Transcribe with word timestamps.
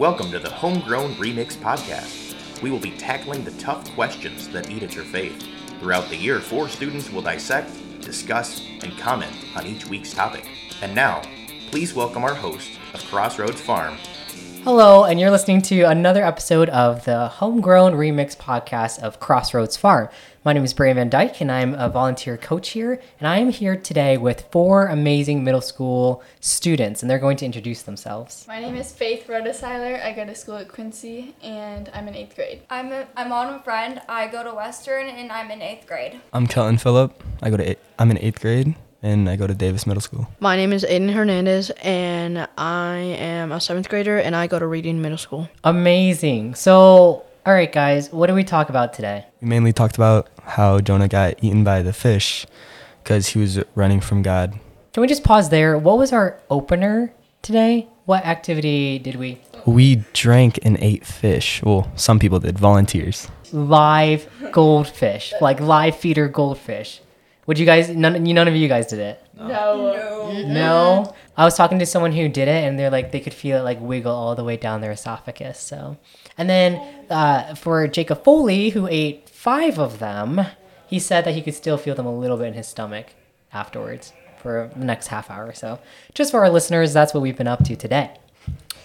Welcome 0.00 0.30
to 0.30 0.38
the 0.38 0.48
Homegrown 0.48 1.16
Remix 1.16 1.58
Podcast. 1.58 2.62
We 2.62 2.70
will 2.70 2.78
be 2.78 2.92
tackling 2.92 3.44
the 3.44 3.50
tough 3.58 3.84
questions 3.94 4.48
that 4.48 4.70
eat 4.70 4.82
at 4.82 4.94
your 4.94 5.04
faith. 5.04 5.46
Throughout 5.78 6.08
the 6.08 6.16
year, 6.16 6.40
four 6.40 6.70
students 6.70 7.10
will 7.10 7.20
dissect, 7.20 7.70
discuss, 8.00 8.66
and 8.82 8.96
comment 8.96 9.36
on 9.54 9.66
each 9.66 9.86
week's 9.88 10.14
topic. 10.14 10.48
And 10.80 10.94
now, 10.94 11.20
please 11.70 11.92
welcome 11.92 12.24
our 12.24 12.34
host 12.34 12.70
of 12.94 13.04
Crossroads 13.10 13.60
Farm, 13.60 13.98
Hello, 14.62 15.04
and 15.04 15.18
you're 15.18 15.30
listening 15.30 15.62
to 15.62 15.84
another 15.84 16.22
episode 16.22 16.68
of 16.68 17.06
the 17.06 17.28
Homegrown 17.28 17.94
Remix 17.94 18.36
podcast 18.36 18.98
of 18.98 19.18
Crossroads 19.18 19.78
Farm. 19.78 20.10
My 20.42 20.54
name 20.54 20.64
is 20.64 20.72
Brian 20.72 20.96
Van 20.96 21.10
Dyke, 21.10 21.42
and 21.42 21.52
I'm 21.52 21.74
a 21.74 21.90
volunteer 21.90 22.38
coach 22.38 22.70
here. 22.70 22.98
And 23.18 23.28
I 23.28 23.36
am 23.36 23.50
here 23.50 23.76
today 23.76 24.16
with 24.16 24.46
four 24.50 24.86
amazing 24.86 25.44
middle 25.44 25.60
school 25.60 26.22
students, 26.40 27.02
and 27.02 27.10
they're 27.10 27.18
going 27.18 27.36
to 27.36 27.44
introduce 27.44 27.82
themselves. 27.82 28.46
My 28.48 28.58
name 28.58 28.74
is 28.74 28.90
Faith 28.90 29.26
Rodesiler. 29.26 30.02
I 30.02 30.14
go 30.14 30.24
to 30.24 30.34
school 30.34 30.56
at 30.56 30.68
Quincy, 30.68 31.34
and 31.42 31.90
I'm 31.92 32.08
in 32.08 32.14
eighth 32.14 32.36
grade. 32.36 32.62
I'm 32.70 32.90
a, 32.90 33.06
I'm 33.18 33.32
on 33.32 33.52
a 33.52 33.62
friend. 33.62 34.00
I 34.08 34.28
go 34.28 34.42
to 34.42 34.54
Western, 34.54 35.08
and 35.08 35.30
I'm 35.30 35.50
in 35.50 35.60
eighth 35.60 35.86
grade. 35.86 36.18
I'm 36.32 36.46
Kelton 36.46 36.78
Phillip. 36.78 37.22
I 37.42 37.50
go 37.50 37.58
to 37.58 37.72
eight, 37.72 37.78
I'm 37.98 38.10
in 38.10 38.16
eighth 38.16 38.40
grade 38.40 38.74
and 39.02 39.30
I 39.30 39.36
go 39.36 39.46
to 39.46 39.54
Davis 39.54 39.86
Middle 39.86 40.02
School. 40.02 40.28
My 40.40 40.56
name 40.56 40.74
is 40.74 40.84
Aiden 40.84 41.14
Hernandez, 41.14 41.70
and 41.82 42.46
I 42.58 42.96
am 42.96 43.50
a 43.50 43.58
seventh 43.58 43.88
grader, 43.88 44.18
and 44.18 44.36
I 44.36 44.46
go 44.46 44.58
to 44.58 44.66
Reading 44.66 45.00
Middle 45.00 45.16
School. 45.16 45.48
Amazing. 45.64 46.54
So, 46.54 47.24
all 47.46 47.54
right, 47.54 47.72
guys, 47.72 48.12
what 48.12 48.26
do 48.26 48.34
we 48.34 48.44
talk 48.44 48.68
about 48.68 48.92
today? 48.92 49.24
We 49.40 49.48
mainly 49.48 49.72
talked 49.72 49.96
about 49.96 50.28
how 50.42 50.80
Jonah 50.80 51.08
got 51.08 51.42
eaten 51.42 51.64
by 51.64 51.82
the 51.82 51.92
fish 51.92 52.46
because 53.02 53.28
he 53.28 53.38
was 53.38 53.60
running 53.74 54.00
from 54.00 54.22
God. 54.22 54.58
Can 54.92 55.00
we 55.00 55.06
just 55.06 55.24
pause 55.24 55.48
there? 55.48 55.78
What 55.78 55.98
was 55.98 56.12
our 56.12 56.38
opener 56.50 57.12
today? 57.42 57.88
What 58.04 58.24
activity 58.26 58.98
did 58.98 59.16
we? 59.16 59.40
We 59.66 60.04
drank 60.12 60.58
and 60.62 60.76
ate 60.80 61.06
fish. 61.06 61.62
Well, 61.62 61.90
some 61.94 62.18
people 62.18 62.40
did, 62.40 62.58
volunteers. 62.58 63.28
Live 63.52 64.28
goldfish, 64.52 65.32
like 65.40 65.60
live 65.60 65.96
feeder 65.96 66.28
goldfish. 66.28 67.00
Would 67.46 67.58
you 67.58 67.66
guys? 67.66 67.88
None, 67.88 68.22
none 68.22 68.48
of 68.48 68.54
you 68.54 68.68
guys 68.68 68.86
did 68.86 68.98
it. 69.00 69.24
No. 69.36 69.46
No. 69.48 70.42
No. 70.46 71.14
I 71.36 71.44
was 71.44 71.56
talking 71.56 71.78
to 71.78 71.86
someone 71.86 72.12
who 72.12 72.28
did 72.28 72.48
it, 72.48 72.64
and 72.64 72.78
they're 72.78 72.90
like 72.90 73.12
they 73.12 73.20
could 73.20 73.34
feel 73.34 73.58
it 73.58 73.62
like 73.62 73.80
wiggle 73.80 74.14
all 74.14 74.34
the 74.34 74.44
way 74.44 74.56
down 74.56 74.82
their 74.82 74.92
esophagus. 74.92 75.58
So, 75.58 75.96
and 76.40 76.48
then 76.48 76.80
uh, 77.10 77.54
for 77.54 77.86
Jacob 77.86 78.24
Foley, 78.24 78.70
who 78.70 78.88
ate 78.88 79.28
five 79.28 79.78
of 79.78 79.98
them, 79.98 80.40
he 80.86 80.98
said 80.98 81.26
that 81.26 81.34
he 81.34 81.42
could 81.42 81.54
still 81.54 81.76
feel 81.76 81.94
them 81.94 82.06
a 82.06 82.18
little 82.18 82.38
bit 82.38 82.46
in 82.46 82.54
his 82.54 82.66
stomach 82.66 83.08
afterwards 83.52 84.14
for 84.38 84.70
the 84.74 84.86
next 84.86 85.08
half 85.08 85.30
hour. 85.30 85.48
Or 85.48 85.52
so, 85.52 85.80
just 86.14 86.30
for 86.30 86.40
our 86.40 86.48
listeners, 86.48 86.94
that's 86.94 87.12
what 87.12 87.20
we've 87.20 87.36
been 87.36 87.46
up 87.46 87.62
to 87.64 87.76
today. 87.76 88.16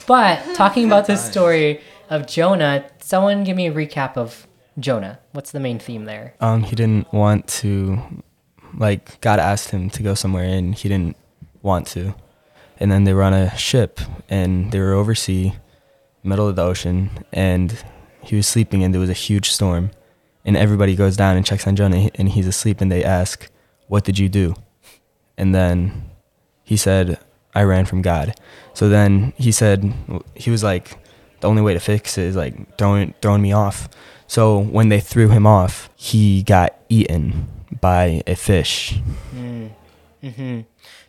But 0.06 0.44
talking 0.54 0.86
about 0.86 1.08
this 1.08 1.24
story 1.32 1.80
of 2.10 2.28
Jonah, 2.28 2.84
someone 3.00 3.46
give 3.46 3.56
me 3.56 3.68
a 3.68 3.72
recap 3.72 4.18
of 4.18 4.48
Jonah. 4.78 5.20
What's 5.32 5.54
the 5.54 5.62
main 5.62 5.80
theme 5.80 6.04
there? 6.04 6.34
Um, 6.42 6.62
he 6.64 6.76
didn't 6.76 7.14
want 7.14 7.48
to, 7.62 8.02
like, 8.78 9.22
God 9.22 9.40
asked 9.40 9.70
him 9.70 9.90
to 9.92 10.04
go 10.04 10.14
somewhere 10.14 10.44
and 10.44 10.76
he 10.76 10.90
didn't 10.90 11.16
want 11.62 11.88
to. 11.88 12.16
And 12.82 12.92
then 12.92 13.06
they 13.06 13.14
were 13.14 13.24
on 13.24 13.34
a 13.34 13.56
ship 13.56 14.02
and 14.28 14.74
they 14.74 14.80
were 14.82 14.92
over 14.92 15.16
sea, 15.16 15.54
middle 16.26 16.48
of 16.48 16.56
the 16.56 16.64
ocean, 16.64 17.10
and 17.32 17.84
he 18.22 18.36
was 18.36 18.48
sleeping 18.48 18.84
and 18.84 18.94
there 18.94 19.02
was 19.02 19.10
a 19.10 19.14
huge 19.14 19.52
storm. 19.52 19.92
And 20.44 20.56
everybody 20.56 20.96
goes 20.96 21.18
down 21.18 21.38
and 21.38 21.46
checks 21.46 21.66
on 21.66 21.76
Jonah 21.76 22.10
and 22.16 22.30
he's 22.30 22.46
asleep 22.48 22.80
and 22.82 22.92
they 22.92 23.04
ask, 23.04 23.50
What 23.88 24.04
did 24.04 24.20
you 24.20 24.30
do? 24.30 24.56
And 25.38 25.56
then 25.56 26.10
he 26.64 26.78
said, 26.78 27.20
I 27.54 27.64
ran 27.64 27.86
from 27.86 28.02
God. 28.02 28.36
So 28.74 28.90
then 28.90 29.34
he 29.38 29.52
said, 29.52 29.94
he 30.36 30.52
was 30.52 30.64
like, 30.64 30.98
the 31.40 31.48
only 31.48 31.62
way 31.62 31.74
to 31.74 31.80
fix 31.80 32.18
it 32.18 32.26
is 32.26 32.36
like 32.36 32.78
throwing, 32.78 33.14
throwing 33.22 33.42
me 33.42 33.54
off. 33.54 33.88
So 34.28 34.60
when 34.60 34.90
they 34.90 35.00
threw 35.00 35.30
him 35.30 35.46
off, 35.48 35.90
he 35.96 36.44
got 36.44 36.76
eaten 36.90 37.48
by 37.82 38.24
a 38.28 38.36
fish. 38.36 39.00
hmm 40.22 40.62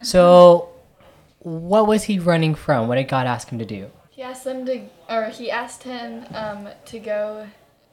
So, 0.02 0.68
what 1.38 1.86
was 1.86 2.04
he 2.04 2.18
running 2.18 2.54
from? 2.54 2.88
What 2.88 2.96
did 2.96 3.08
God 3.08 3.26
ask 3.26 3.48
him 3.48 3.58
to 3.58 3.64
do? 3.64 3.90
Asked 4.36 4.44
them 4.44 4.66
to, 4.66 4.82
or 5.08 5.30
he 5.30 5.50
asked 5.50 5.82
him 5.82 6.26
um, 6.34 6.68
to 6.84 6.98
go 6.98 7.46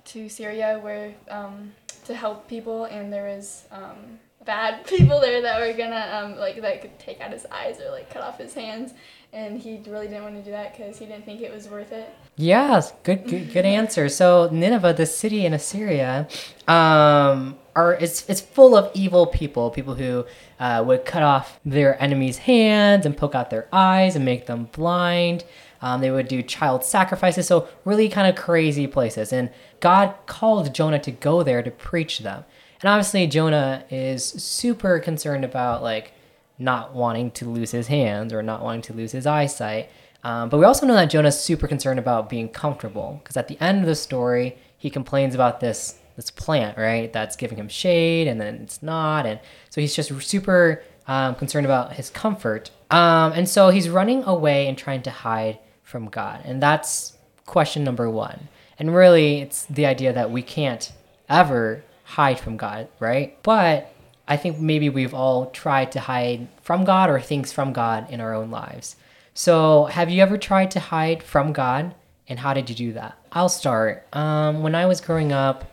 to 0.04 0.28
Syria 0.28 0.78
where 0.78 1.14
um, 1.30 1.72
to 2.04 2.14
help 2.14 2.50
people, 2.50 2.84
and 2.84 3.14
there 3.14 3.34
was 3.34 3.64
um, 3.72 4.20
bad 4.44 4.86
people 4.88 5.22
there 5.22 5.42
that 5.42 5.62
were 5.62 5.72
gonna 5.72 6.22
um, 6.22 6.38
like 6.38 6.60
that 6.60 6.82
could 6.82 7.00
take 7.00 7.22
out 7.22 7.32
his 7.32 7.46
eyes 7.50 7.80
or 7.80 7.92
like 7.92 8.10
cut 8.14 8.24
off 8.24 8.40
his 8.40 8.54
hands, 8.54 8.92
and 9.32 9.58
he 9.58 9.82
really 9.88 10.10
didn't 10.10 10.24
want 10.24 10.36
to 10.36 10.44
do 10.44 10.52
that 10.52 10.76
because 10.76 10.98
he 10.98 11.06
didn't 11.06 11.24
think 11.24 11.40
it 11.40 11.54
was 11.54 11.70
worth 11.70 11.94
it. 11.94 12.14
Yes, 12.36 12.94
good, 13.04 13.28
good, 13.28 13.54
good 13.54 13.66
answer. 13.66 14.10
So 14.10 14.50
Nineveh, 14.52 14.94
the 14.94 15.06
city 15.06 15.46
in 15.46 15.54
Assyria, 15.54 16.28
um, 16.68 17.60
are 17.76 17.94
it's 17.94 18.28
it's 18.28 18.42
full 18.42 18.76
of 18.76 18.90
evil 18.96 19.28
people, 19.28 19.70
people 19.70 19.96
who 19.96 20.26
uh, 20.60 20.84
would 20.86 21.06
cut 21.06 21.24
off 21.24 21.60
their 21.64 22.02
enemies' 22.02 22.40
hands 22.40 23.06
and 23.06 23.16
poke 23.16 23.36
out 23.36 23.50
their 23.50 23.68
eyes 23.72 24.16
and 24.16 24.26
make 24.26 24.48
them 24.48 24.70
blind. 24.72 25.44
Um, 25.82 26.02
they 26.02 26.12
would 26.12 26.28
do 26.28 26.42
child 26.42 26.84
sacrifices, 26.84 27.46
so 27.48 27.68
really 27.86 28.10
kind 28.10 28.28
of 28.28 28.42
crazy 28.42 28.88
places. 28.88 29.34
And 29.34 29.52
God 29.80 30.16
called 30.26 30.74
Jonah 30.74 31.00
to 31.00 31.12
go 31.12 31.44
there 31.44 31.62
to 31.62 31.70
preach 31.70 32.20
them. 32.20 32.46
And 32.82 32.90
obviously, 32.90 33.28
Jonah 33.28 33.84
is 33.90 34.26
super 34.26 35.00
concerned 35.00 35.46
about 35.46 35.84
like 35.84 36.14
not 36.58 36.94
wanting 36.94 37.32
to 37.32 37.50
lose 37.50 37.72
his 37.72 37.88
hands 37.88 38.34
or 38.34 38.42
not 38.42 38.64
wanting 38.64 38.82
to 38.84 38.94
lose 38.94 39.12
his 39.12 39.28
eyesight. 39.28 39.90
Um, 40.24 40.50
but 40.50 40.58
we 40.58 40.66
also 40.66 40.86
know 40.86 40.94
that 40.94 41.10
Jonah's 41.10 41.40
super 41.40 41.68
concerned 41.68 42.00
about 42.00 42.30
being 42.30 42.48
comfortable 42.50 43.20
because 43.22 43.36
at 43.36 43.48
the 43.48 43.58
end 43.60 43.82
of 43.82 43.86
the 43.86 43.96
story, 43.96 44.58
he 44.78 44.90
complains 44.90 45.36
about 45.36 45.60
this 45.60 46.00
this 46.16 46.30
plant, 46.30 46.78
right? 46.78 47.12
That's 47.12 47.36
giving 47.36 47.58
him 47.58 47.68
shade, 47.68 48.28
and 48.28 48.40
then 48.40 48.56
it's 48.62 48.84
not, 48.84 49.26
and 49.26 49.40
so 49.72 49.82
he's 49.82 49.96
just 49.96 50.12
super 50.22 50.84
um, 51.08 51.34
concerned 51.36 51.66
about 51.66 51.94
his 51.94 52.12
comfort. 52.12 52.70
Um, 52.92 53.32
and 53.34 53.50
so 53.50 53.70
he's 53.70 53.90
running 53.90 54.24
away 54.24 54.68
and 54.68 54.78
trying 54.78 55.02
to 55.04 55.10
hide 55.10 55.58
from 55.82 56.10
God, 56.10 56.42
and 56.46 56.62
that's 56.62 57.18
question 57.46 57.84
number 57.84 58.10
one. 58.10 58.48
And 58.78 58.94
really, 58.94 59.42
it's 59.42 59.66
the 59.66 59.86
idea 59.86 60.14
that 60.14 60.32
we 60.32 60.42
can't 60.42 60.92
ever 61.30 61.84
hide 62.04 62.40
from 62.40 62.58
God, 62.58 62.88
right? 63.00 63.42
But 63.44 63.94
I 64.28 64.38
think 64.38 64.60
maybe 64.60 64.90
we've 64.90 65.14
all 65.14 65.48
tried 65.48 65.92
to 65.94 66.00
hide 66.00 66.48
from 66.62 66.86
God 66.86 67.10
or 67.10 67.20
things 67.20 67.52
from 67.52 67.74
God 67.74 68.10
in 68.12 68.22
our 68.22 68.34
own 68.34 68.52
lives. 68.52 68.96
So, 69.34 69.86
have 69.86 70.12
you 70.12 70.22
ever 70.22 70.38
tried 70.38 70.72
to 70.72 70.80
hide 70.80 71.24
from 71.24 71.54
God? 71.54 71.96
And 72.28 72.40
how 72.40 72.54
did 72.54 72.70
you 72.70 72.76
do 72.76 72.94
that? 72.94 73.18
I'll 73.32 73.50
start. 73.50 74.08
Um, 74.14 74.62
when 74.62 74.76
I 74.76 74.86
was 74.86 75.02
growing 75.02 75.32
up, 75.32 75.72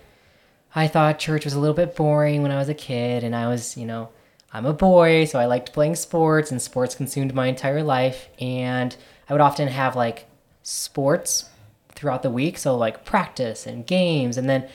I 0.74 0.88
thought 0.88 1.18
church 1.18 1.44
was 1.44 1.52
a 1.52 1.60
little 1.60 1.74
bit 1.74 1.94
boring 1.94 2.42
when 2.42 2.52
I 2.52 2.56
was 2.56 2.68
a 2.68 2.74
kid, 2.74 3.22
and 3.22 3.36
I 3.36 3.48
was, 3.48 3.76
you 3.76 3.84
know, 3.84 4.08
I'm 4.52 4.64
a 4.64 4.72
boy, 4.72 5.26
so 5.26 5.38
I 5.38 5.44
liked 5.44 5.72
playing 5.72 5.96
sports, 5.96 6.50
and 6.50 6.60
sports 6.60 6.94
consumed 6.94 7.34
my 7.34 7.48
entire 7.48 7.82
life. 7.82 8.28
And 8.40 8.96
I 9.28 9.34
would 9.34 9.42
often 9.42 9.68
have 9.68 9.94
like 9.94 10.26
sports 10.62 11.50
throughout 11.94 12.22
the 12.22 12.30
week, 12.30 12.56
so 12.56 12.76
like 12.76 13.04
practice 13.04 13.66
and 13.66 13.86
games, 13.86 14.38
and 14.38 14.48
then 14.48 14.68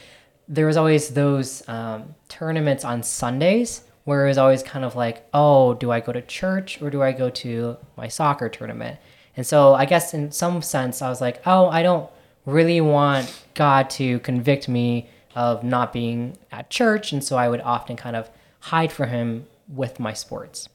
there 0.47 0.67
was 0.67 0.77
always 0.77 1.09
those 1.09 1.67
um, 1.67 2.13
tournaments 2.29 2.85
on 2.85 3.01
Sundays 3.01 3.81
where 4.05 4.25
it 4.25 4.29
was 4.29 4.37
always 4.37 4.63
kind 4.63 4.85
of 4.85 4.95
like, 4.95 5.27
oh, 5.33 5.73
do 5.73 5.91
I 5.91 5.99
go 5.99 6.13
to 6.13 6.21
church 6.21 6.81
or 6.81 6.89
do 6.89 7.03
I 7.03 7.11
go 7.11 7.29
to 7.29 7.77
my 7.97 8.07
soccer 8.07 8.47
tournament? 8.47 8.99
And 9.35 9.45
so 9.45 9.73
I 9.73 9.85
guess 9.85 10.13
in 10.13 10.31
some 10.31 10.61
sense, 10.61 11.01
I 11.01 11.09
was 11.09 11.19
like, 11.19 11.41
oh, 11.45 11.67
I 11.67 11.83
don't 11.83 12.09
really 12.45 12.79
want 12.79 13.43
God 13.55 13.89
to 13.91 14.19
convict 14.19 14.69
me 14.69 15.09
of 15.35 15.63
not 15.63 15.91
being 15.91 16.37
at 16.51 16.69
church. 16.69 17.11
And 17.11 17.23
so 17.23 17.35
I 17.35 17.49
would 17.49 17.61
often 17.61 17.97
kind 17.97 18.15
of 18.15 18.29
hide 18.61 18.91
from 18.91 19.09
Him 19.09 19.47
with 19.67 19.99
my 19.99 20.13
sports. 20.13 20.69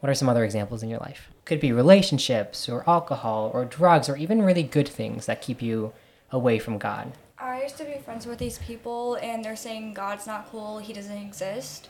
What 0.00 0.10
are 0.10 0.14
some 0.14 0.28
other 0.28 0.44
examples 0.44 0.82
in 0.82 0.90
your 0.90 1.00
life? 1.00 1.28
Could 1.44 1.60
be 1.60 1.72
relationships 1.72 2.68
or 2.68 2.88
alcohol 2.88 3.50
or 3.52 3.64
drugs 3.64 4.08
or 4.08 4.16
even 4.16 4.42
really 4.42 4.62
good 4.62 4.86
things 4.86 5.26
that 5.26 5.42
keep 5.42 5.60
you 5.60 5.92
away 6.30 6.58
from 6.58 6.78
God. 6.78 7.12
I 7.38 7.62
used 7.62 7.78
to 7.78 7.84
be 7.84 7.98
friends 8.04 8.26
with 8.26 8.38
these 8.38 8.58
people, 8.58 9.14
and 9.16 9.44
they're 9.44 9.56
saying 9.56 9.94
God's 9.94 10.26
not 10.26 10.50
cool, 10.50 10.78
He 10.78 10.92
doesn't 10.92 11.16
exist. 11.16 11.88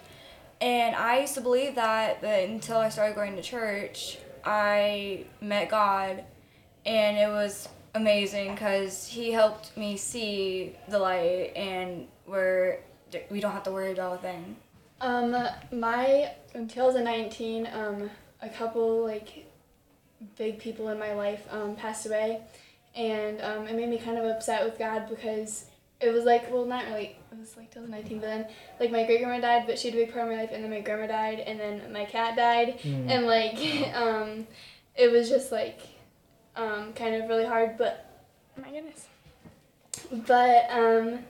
And 0.61 0.97
I 0.97 1.21
used 1.21 1.35
to 1.35 1.41
believe 1.41 1.77
that, 1.77 2.21
but 2.21 2.49
until 2.49 2.79
I 2.79 2.89
started 2.89 3.15
going 3.15 3.37
to 3.37 3.43
church, 3.43 4.19
I 4.45 5.25
met 5.41 5.69
God, 5.69 6.25
and 6.85 7.17
it 7.17 7.29
was 7.29 7.69
amazing 7.95 8.55
because 8.55 9.07
He 9.07 9.31
helped 9.31 9.77
me 9.77 9.97
see 9.97 10.75
the 10.89 10.99
light, 10.99 11.53
and 11.55 12.09
where 12.27 12.81
we 13.31 13.41
don't 13.41 13.53
have 13.53 13.63
to 13.65 13.71
worry 13.71 13.93
about 13.93 14.15
a 14.15 14.19
thing. 14.19 14.57
Um, 15.01 15.37
my 15.71 16.33
in 16.55 16.67
2019, 16.67 17.69
um, 17.73 18.11
a 18.43 18.49
couple 18.49 19.05
like 19.05 19.47
big 20.37 20.59
people 20.59 20.89
in 20.89 20.99
my 20.99 21.15
life 21.15 21.43
um, 21.51 21.77
passed 21.77 22.07
away, 22.07 22.41
and 22.97 23.41
um, 23.43 23.69
it 23.69 23.77
made 23.77 23.89
me 23.89 23.99
kind 23.99 24.19
of 24.19 24.25
upset 24.25 24.65
with 24.65 24.79
God 24.79 25.09
because 25.09 25.67
it 26.01 26.13
was 26.13 26.25
like 26.25 26.51
well 26.51 26.65
not 26.65 26.85
really 26.87 27.18
it 27.33 27.39
was 27.39 27.57
like 27.57 27.71
2019 27.71 28.19
but 28.21 28.27
then 28.27 28.47
like 28.81 28.91
my 28.91 29.05
great 29.05 29.21
grandma 29.23 29.41
died 29.41 29.65
but 29.67 29.79
she 29.79 29.89
had 29.91 29.99
a 29.99 30.05
big 30.05 30.13
part 30.13 30.25
of 30.25 30.31
my 30.35 30.41
life 30.41 30.51
and 30.53 30.63
then 30.63 30.71
my 30.71 30.81
grandma 30.81 31.07
died 31.07 31.41
and 31.41 31.59
then 31.61 31.93
my 31.93 32.05
cat 32.05 32.37
died 32.37 32.79
Mm. 32.81 33.11
and 33.11 33.27
like 33.27 33.95
um, 33.95 34.47
it 34.97 35.11
was 35.13 35.29
just 35.29 35.53
like 35.53 35.81
um, 36.57 36.93
kind 36.95 37.15
of 37.15 37.29
really 37.29 37.45
hard 37.47 37.77
but 37.79 38.05
my 38.61 38.71
goodness. 38.71 39.07
But 40.27 40.71
um, 40.71 41.21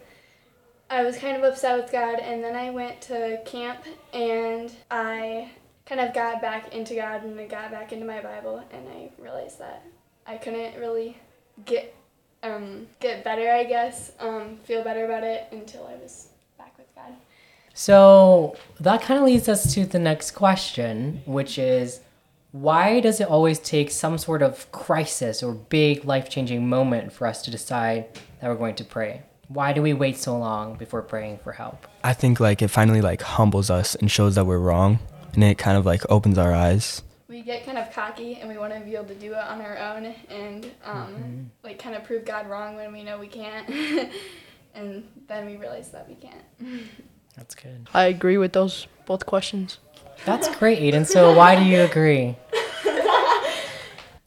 I 0.91 1.03
was 1.03 1.17
kind 1.19 1.37
of 1.37 1.43
upset 1.43 1.79
with 1.81 1.91
God, 1.93 2.19
and 2.21 2.43
then 2.43 2.57
I 2.57 2.71
went 2.71 3.01
to 3.03 3.41
camp, 3.45 3.81
and 4.13 4.73
I 4.91 5.51
kind 5.85 6.01
of 6.01 6.15
got 6.15 6.41
back 6.41 6.75
into 6.75 6.95
God, 6.95 7.25
and 7.25 7.39
I 7.39 7.47
got 7.47 7.71
back 7.71 7.93
into 7.93 8.07
my 8.07 8.21
Bible, 8.21 8.63
and 8.71 8.89
I 8.89 9.11
realized 9.21 9.59
that 9.59 9.85
I 10.27 10.37
couldn't 10.37 10.79
really 10.79 11.17
get 11.65 11.95
um, 12.43 12.87
get 13.01 13.25
better, 13.25 13.51
I 13.51 13.65
guess, 13.65 14.13
um, 14.21 14.57
feel 14.65 14.83
better 14.85 15.05
about 15.05 15.25
it 15.25 15.49
until 15.53 15.87
I 15.87 15.95
was 15.97 16.29
back 16.57 16.77
with 16.79 16.93
God. 16.95 17.13
So 17.75 18.57
that 18.81 19.03
kind 19.03 19.19
of 19.21 19.27
leads 19.27 19.49
us 19.49 19.75
to 19.75 19.87
the 19.87 19.99
next 19.99 20.33
question, 20.33 21.23
which 21.27 21.59
is 21.59 22.01
why 22.53 23.01
does 23.01 23.21
it 23.21 23.29
always 23.29 23.59
take 23.59 23.91
some 23.91 24.19
sort 24.19 24.43
of 24.43 24.71
crisis 24.73 25.43
or 25.43 25.53
big 25.53 26.05
life 26.05 26.31
changing 26.31 26.69
moment 26.69 27.13
for 27.13 27.27
us 27.27 27.43
to 27.43 27.51
decide 27.51 28.07
that 28.41 28.49
we're 28.49 28.57
going 28.57 28.75
to 28.77 28.85
pray? 28.85 29.23
Why 29.49 29.73
do 29.73 29.83
we 29.83 29.93
wait 29.93 30.17
so 30.17 30.37
long 30.37 30.77
before 30.77 31.03
praying 31.03 31.39
for 31.39 31.53
help? 31.53 31.87
I 32.05 32.15
think 32.15 32.41
like 32.41 32.63
it 32.63 32.69
finally 32.69 33.01
like 33.01 33.23
humbles 33.23 33.71
us 33.71 33.95
and 33.95 34.11
shows 34.11 34.35
that 34.35 34.45
we're 34.45 34.59
wrong, 34.59 34.99
and 35.35 35.45
it 35.45 35.57
kind 35.57 35.77
of 35.77 35.87
like 35.87 36.03
opens 36.11 36.37
our 36.37 36.55
eyes. 36.55 37.03
We 37.29 37.43
get 37.43 37.67
kind 37.67 37.77
of 37.77 37.93
cocky 37.93 38.37
and 38.37 38.49
we 38.49 38.57
want 38.57 38.73
to 38.73 38.81
be 38.81 38.95
able 38.95 39.07
to 39.07 39.15
do 39.15 39.33
it 39.33 39.39
on 39.39 39.61
our 39.61 39.77
own 39.77 40.15
and 40.31 40.71
um, 40.85 41.51
like 41.63 41.79
kind 41.79 41.95
of 41.95 42.05
prove 42.05 42.25
God 42.25 42.49
wrong 42.49 42.75
when 42.77 42.93
we 42.93 43.03
know 43.05 43.19
we 43.19 43.29
can't. 43.29 43.69
and 44.75 45.07
then 45.27 45.47
we 45.47 45.57
realize 45.57 45.91
that 45.91 46.09
we 46.09 46.15
can't. 46.15 46.45
That's 47.37 47.55
good. 47.55 47.89
I 47.93 48.05
agree 48.05 48.39
with 48.39 48.53
those 48.55 48.87
both 49.07 49.27
questions. 49.27 49.79
That's 50.25 50.49
great, 50.57 50.79
Aiden. 50.81 51.07
So 51.07 51.35
why 51.37 51.55
do 51.57 51.65
you 51.65 51.83
agree? 51.83 52.37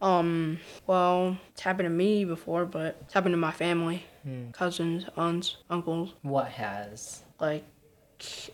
Um, 0.01 0.59
well, 0.88 1.38
it's 1.51 1.62
happened 1.62 1.86
to 1.86 1.92
me 1.92 2.25
before, 2.25 2.65
but 2.65 2.98
it's 3.01 3.13
happened 3.13 3.33
to 3.33 3.38
my 3.38 3.51
family, 3.51 4.03
cousins, 4.51 5.06
aunts, 5.15 5.57
uncles. 5.69 6.13
What 6.24 6.48
has? 6.48 7.21
Like, 7.39 7.63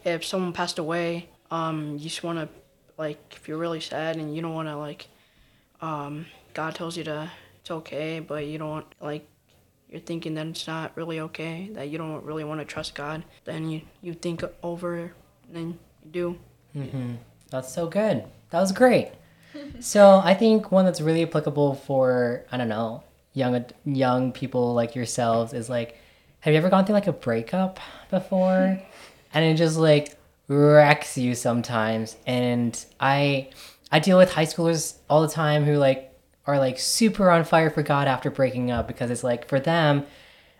if 0.04 0.26
someone 0.26 0.52
passed 0.52 0.78
away, 0.78 1.30
um, 1.50 1.94
you 1.94 2.00
just 2.00 2.22
want 2.22 2.40
to, 2.40 2.50
like, 2.98 3.20
if 3.36 3.48
you're 3.48 3.58
really 3.58 3.80
sad 3.80 4.18
and 4.18 4.36
you 4.36 4.42
don't 4.42 4.54
want 4.54 4.68
to, 4.68 4.78
like, 4.78 5.08
um, 5.82 6.26
God 6.54 6.76
tells 6.76 6.98
you 6.98 7.04
to, 7.06 7.32
it's 7.62 7.72
okay, 7.72 8.20
but 8.20 8.46
you 8.46 8.58
don't, 8.58 8.86
like, 9.00 9.28
you're 9.90 10.02
thinking 10.02 10.34
that 10.36 10.48
it's 10.48 10.68
not 10.68 10.92
really 10.96 11.20
okay, 11.20 11.70
that 11.74 11.90
you 11.90 11.98
don't 11.98 12.24
really 12.24 12.44
want 12.44 12.60
to 12.60 12.66
trust 12.66 12.96
God, 12.96 13.24
then 13.46 13.70
you, 13.70 13.82
you 14.02 14.14
think 14.14 14.44
over, 14.64 15.14
and 15.48 15.56
then 15.56 15.80
you 16.04 16.12
do. 16.12 16.38
Mm-hmm. 16.76 17.16
That's 17.50 17.74
so 17.74 17.88
good. 17.88 18.26
That 18.50 18.60
was 18.60 18.72
great. 18.72 19.12
so 19.80 20.22
I 20.24 20.34
think 20.34 20.72
one 20.72 20.86
that's 20.86 21.02
really 21.02 21.24
applicable 21.24 21.76
for 21.76 22.46
I 22.52 22.58
don't 22.58 22.70
know 22.70 23.04
young 23.38 23.66
young 23.86 24.32
people 24.32 24.74
like 24.74 24.96
yourselves 24.96 25.54
is 25.54 25.70
like, 25.70 25.98
have 26.40 26.54
you 26.54 26.58
ever 26.58 26.70
gone 26.70 26.86
through 26.86 26.96
like 26.96 27.08
a 27.08 27.14
breakup 27.14 27.80
before, 28.10 28.82
and 29.34 29.46
it 29.46 29.56
just 29.56 29.78
like 29.78 30.17
wrecks 30.48 31.18
you 31.18 31.36
sometimes. 31.36 32.18
And 32.26 32.84
I 33.00 33.50
I 33.92 34.00
deal 34.00 34.18
with 34.18 34.34
high 34.34 34.46
schoolers 34.46 34.98
all 35.10 35.22
the 35.22 35.28
time 35.28 35.64
who 35.64 35.76
like 35.76 36.14
are 36.46 36.58
like 36.58 36.80
super 36.80 37.30
on 37.30 37.44
fire 37.44 37.70
for 37.70 37.84
God 37.84 38.08
after 38.08 38.30
breaking 38.32 38.72
up 38.72 38.88
because 38.88 39.12
it's 39.12 39.24
like 39.24 39.48
for 39.48 39.60
them, 39.60 40.06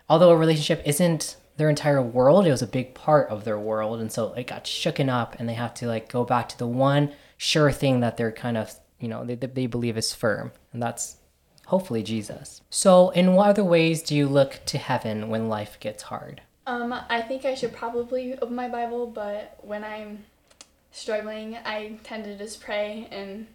although 0.08 0.30
a 0.30 0.36
relationship 0.36 0.82
isn't 0.86 1.36
their 1.56 1.68
entire 1.68 2.00
world, 2.00 2.46
it 2.46 2.50
was 2.50 2.62
a 2.62 2.66
big 2.66 2.94
part 2.94 3.28
of 3.30 3.44
their 3.44 3.58
world, 3.58 4.00
and 4.00 4.12
so 4.12 4.32
it 4.34 4.46
got 4.46 4.64
shooken 4.64 5.08
up, 5.08 5.34
and 5.38 5.48
they 5.48 5.54
have 5.54 5.74
to 5.74 5.88
like 5.88 6.08
go 6.08 6.24
back 6.24 6.48
to 6.48 6.58
the 6.58 6.66
one 6.66 7.12
sure 7.36 7.72
thing 7.72 8.00
that 8.00 8.16
they're 8.16 8.30
kind 8.30 8.56
of 8.56 8.74
you 9.00 9.08
know 9.08 9.24
they, 9.24 9.34
they 9.34 9.66
believe 9.66 9.96
is 9.96 10.14
firm, 10.14 10.52
and 10.72 10.82
that's 10.82 11.16
hopefully 11.66 12.02
Jesus. 12.02 12.60
So, 12.70 13.10
in 13.10 13.34
what 13.34 13.50
other 13.50 13.64
ways 13.64 14.02
do 14.02 14.14
you 14.14 14.28
look 14.28 14.60
to 14.66 14.78
heaven 14.78 15.28
when 15.28 15.48
life 15.48 15.78
gets 15.80 16.04
hard? 16.04 16.42
Um, 16.68 16.94
I 17.08 17.22
think 17.22 17.46
I 17.46 17.54
should 17.54 17.72
probably 17.72 18.38
open 18.38 18.54
my 18.54 18.68
Bible, 18.68 19.06
but 19.06 19.58
when 19.62 19.82
I'm 19.82 20.26
struggling, 20.92 21.56
I 21.64 21.98
tend 22.04 22.24
to 22.24 22.36
just 22.36 22.60
pray 22.60 23.08
and 23.10 23.46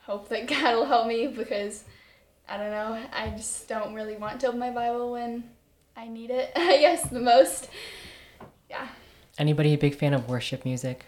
hope 0.00 0.28
that 0.30 0.48
God 0.48 0.74
will 0.74 0.84
help 0.84 1.06
me 1.06 1.28
because 1.28 1.84
I 2.48 2.56
don't 2.56 2.72
know, 2.72 3.00
I 3.12 3.30
just 3.30 3.68
don't 3.68 3.94
really 3.94 4.16
want 4.16 4.40
to 4.40 4.48
open 4.48 4.58
my 4.58 4.72
Bible 4.72 5.12
when 5.12 5.44
I 5.96 6.08
need 6.08 6.30
it, 6.30 6.50
I 6.56 6.78
guess, 6.78 7.08
the 7.08 7.20
most. 7.20 7.68
Yeah. 8.68 8.88
Anybody 9.38 9.72
a 9.74 9.78
big 9.78 9.94
fan 9.94 10.12
of 10.12 10.28
worship 10.28 10.64
music? 10.64 11.06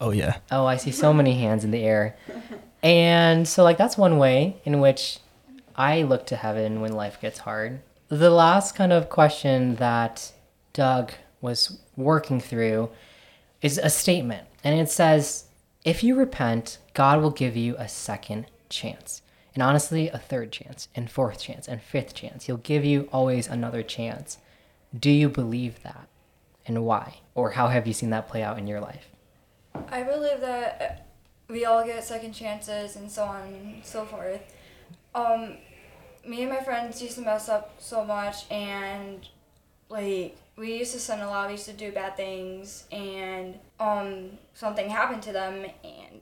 Oh 0.00 0.12
yeah. 0.12 0.38
Oh, 0.50 0.64
I 0.64 0.78
see 0.78 0.92
so 0.92 1.12
many 1.12 1.38
hands 1.38 1.62
in 1.62 1.72
the 1.72 1.84
air. 1.84 2.16
And 2.82 3.46
so, 3.46 3.64
like, 3.64 3.76
that's 3.76 3.98
one 3.98 4.16
way 4.16 4.56
in 4.64 4.80
which 4.80 5.18
I 5.76 6.04
look 6.04 6.24
to 6.28 6.36
heaven 6.36 6.80
when 6.80 6.92
life 6.92 7.20
gets 7.20 7.40
hard. 7.40 7.82
The 8.08 8.30
last 8.30 8.74
kind 8.74 8.94
of 8.94 9.10
question 9.10 9.76
that 9.76 10.32
Doug 10.72 11.12
was 11.40 11.80
working 11.96 12.40
through 12.40 12.90
is 13.62 13.78
a 13.78 13.90
statement. 13.90 14.46
And 14.62 14.78
it 14.78 14.90
says, 14.90 15.44
If 15.84 16.02
you 16.02 16.14
repent, 16.14 16.78
God 16.94 17.20
will 17.20 17.30
give 17.30 17.56
you 17.56 17.76
a 17.78 17.88
second 17.88 18.46
chance. 18.68 19.22
And 19.54 19.62
honestly, 19.62 20.08
a 20.08 20.18
third 20.18 20.52
chance, 20.52 20.88
and 20.94 21.10
fourth 21.10 21.40
chance, 21.40 21.66
and 21.66 21.82
fifth 21.82 22.14
chance. 22.14 22.44
He'll 22.46 22.58
give 22.58 22.84
you 22.84 23.08
always 23.12 23.48
another 23.48 23.82
chance. 23.82 24.38
Do 24.98 25.10
you 25.10 25.28
believe 25.28 25.82
that? 25.82 26.08
And 26.66 26.84
why? 26.84 27.16
Or 27.34 27.50
how 27.50 27.68
have 27.68 27.86
you 27.86 27.92
seen 27.92 28.10
that 28.10 28.28
play 28.28 28.42
out 28.42 28.58
in 28.58 28.66
your 28.66 28.80
life? 28.80 29.08
I 29.88 30.02
believe 30.02 30.40
that 30.40 31.06
we 31.48 31.64
all 31.64 31.84
get 31.84 32.04
second 32.04 32.32
chances 32.32 32.96
and 32.96 33.10
so 33.10 33.24
on 33.24 33.42
and 33.42 33.84
so 33.84 34.04
forth. 34.04 34.40
Um, 35.14 35.56
me 36.24 36.42
and 36.42 36.50
my 36.50 36.60
friends 36.62 37.02
used 37.02 37.16
to 37.16 37.22
mess 37.22 37.48
up 37.48 37.74
so 37.78 38.04
much, 38.04 38.50
and 38.50 39.26
like 39.88 40.36
we 40.60 40.78
used 40.78 40.92
to 40.92 41.00
sin 41.00 41.20
a 41.20 41.26
lot. 41.26 41.46
We 41.46 41.52
used 41.52 41.64
to 41.66 41.72
do 41.72 41.90
bad 41.90 42.18
things, 42.18 42.84
and 42.92 43.58
um, 43.80 44.38
something 44.52 44.90
happened 44.90 45.22
to 45.22 45.32
them, 45.32 45.64
and 45.82 46.20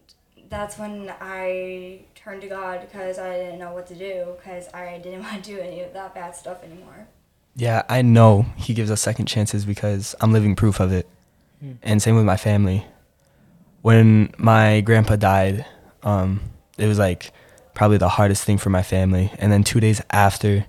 that's 0.49 0.79
when 0.79 1.13
I 1.21 2.03
turned 2.15 2.43
to 2.43 2.49
God 2.49 2.81
because 2.81 3.19
I 3.19 3.37
didn't 3.37 3.59
know 3.59 3.73
what 3.73 3.89
to 3.89 3.97
do 3.97 4.37
because 4.37 4.73
I 4.73 4.99
didn't 4.99 5.23
want 5.25 5.45
to 5.45 5.57
do 5.57 5.61
any 5.61 5.81
of 5.81 5.93
that 5.93 6.15
bad 6.15 6.37
stuff 6.37 6.63
anymore. 6.63 7.09
Yeah, 7.57 7.83
I 7.89 8.03
know 8.03 8.47
he 8.57 8.75
gives 8.75 8.93
us 8.93 9.01
second 9.01 9.27
chances 9.27 9.65
because 9.65 10.15
I'm 10.21 10.33
living 10.33 10.55
proof 10.55 10.79
of 10.79 10.93
it. 10.93 11.09
And 11.83 12.01
same 12.01 12.15
with 12.15 12.25
my 12.25 12.37
family. 12.37 12.87
When 13.83 14.33
my 14.39 14.81
grandpa 14.83 15.17
died, 15.17 15.67
um, 16.05 16.41
it 16.77 16.87
was 16.87 17.01
like 17.01 17.33
probably 17.75 17.97
the 17.97 18.09
hardest 18.09 18.45
thing 18.45 18.59
for 18.59 18.71
my 18.71 18.85
family. 18.85 19.33
And 19.41 19.51
then 19.51 19.65
two 19.65 19.81
days 19.81 20.01
after, 20.11 20.67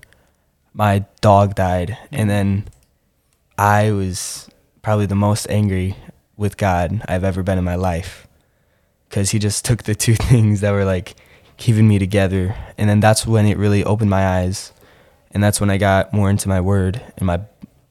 my 0.74 1.04
dog 1.20 1.54
died. 1.54 1.96
And 2.10 2.28
then 2.28 2.64
I 3.60 3.92
was 3.92 4.48
probably 4.80 5.04
the 5.04 5.14
most 5.14 5.46
angry 5.50 5.94
with 6.34 6.56
God 6.56 7.02
I've 7.06 7.24
ever 7.24 7.42
been 7.42 7.58
in 7.58 7.64
my 7.64 7.74
life. 7.74 8.26
Because 9.06 9.32
he 9.32 9.38
just 9.38 9.66
took 9.66 9.82
the 9.82 9.94
two 10.06 10.14
things 10.14 10.62
that 10.62 10.70
were 10.70 10.86
like 10.86 11.14
keeping 11.58 11.86
me 11.86 11.98
together. 11.98 12.56
And 12.78 12.88
then 12.88 13.00
that's 13.00 13.26
when 13.26 13.44
it 13.44 13.58
really 13.58 13.84
opened 13.84 14.08
my 14.08 14.26
eyes 14.26 14.72
and 15.30 15.44
that's 15.44 15.60
when 15.60 15.68
I 15.68 15.76
got 15.76 16.14
more 16.14 16.30
into 16.30 16.48
my 16.48 16.62
word 16.62 17.02
and 17.18 17.26
my 17.26 17.42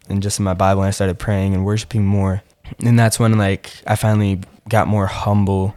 and 0.10 0.24
just 0.24 0.40
in 0.40 0.44
my 0.44 0.56
Bible 0.56 0.82
and 0.82 0.88
I 0.88 0.92
started 0.92 1.20
praying 1.20 1.54
and 1.54 1.64
worshiping 1.64 2.04
more. 2.04 2.42
And 2.84 2.98
that's 2.98 3.20
when 3.20 3.38
like 3.38 3.72
I 3.86 3.96
finally 3.96 4.42
got 4.68 4.88
more 4.88 5.06
humble 5.06 5.76